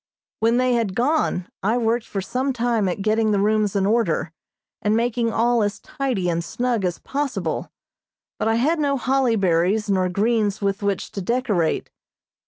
When 0.39 0.57
they 0.57 0.73
had 0.73 0.95
gone 0.95 1.47
I 1.61 1.77
worked 1.77 2.07
for 2.07 2.21
some 2.23 2.53
time 2.53 2.89
at 2.89 3.03
getting 3.03 3.29
the 3.29 3.39
rooms 3.39 3.75
in 3.75 3.85
order, 3.85 4.31
and 4.81 4.97
making 4.97 5.31
all 5.31 5.61
as 5.61 5.79
tidy 5.79 6.27
and 6.27 6.43
snug 6.43 6.83
as 6.83 6.97
possible, 6.97 7.71
but 8.39 8.47
I 8.47 8.55
had 8.55 8.79
no 8.79 8.97
holly 8.97 9.35
berries 9.35 9.91
nor 9.91 10.09
greens 10.09 10.59
with 10.59 10.81
which 10.81 11.11
to 11.11 11.21
decorate. 11.21 11.91